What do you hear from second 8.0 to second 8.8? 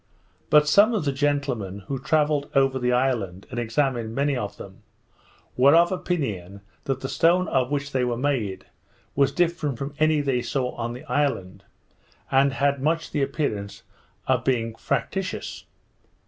were made,